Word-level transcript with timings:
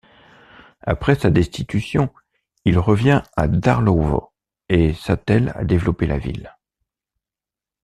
Après 0.81 1.13
sa 1.13 1.29
destitution, 1.29 2.11
il 2.65 2.79
revient 2.79 3.21
à 3.37 3.47
Darłowo 3.47 4.33
et 4.67 4.95
s’attèle 4.95 5.51
à 5.53 5.63
développer 5.63 6.07
la 6.07 6.17
ville. 6.17 6.57